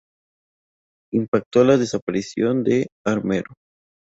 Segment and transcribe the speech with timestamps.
[1.13, 3.53] Impacto de la desaparición de Armero.